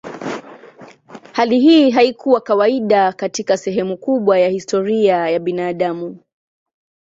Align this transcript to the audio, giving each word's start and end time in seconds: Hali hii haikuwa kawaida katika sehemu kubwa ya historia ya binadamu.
Hali 1.31 1.59
hii 1.59 1.89
haikuwa 1.91 2.41
kawaida 2.41 3.13
katika 3.13 3.57
sehemu 3.57 3.97
kubwa 3.97 4.39
ya 4.39 4.49
historia 4.49 5.29
ya 5.29 5.39
binadamu. 5.39 6.19